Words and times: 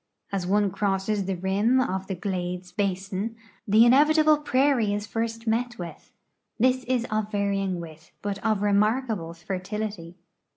As 0.31 0.47
one 0.47 0.71
cro.sses 0.71 1.27
the 1.27 1.35
rim 1.35 1.79
of 1.79 2.07
the 2.07 2.15
glades 2.15 2.71
basin, 2.71 3.35
the 3.67 3.85
in 3.85 3.91
evitable 3.91 4.43
prairie 4.43 4.95
is 4.95 5.05
first 5.05 5.45
met 5.45 5.77
with. 5.77 6.11
This 6.59 6.83
is 6.85 7.05
of 7.11 7.31
varying 7.31 7.79
width, 7.79 8.09
but 8.23 8.43
of 8.43 8.63
remarkable 8.63 9.35
fertility. 9.35 10.15